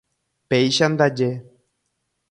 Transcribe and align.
Péicha 0.49 0.85
ndaje. 0.93 1.29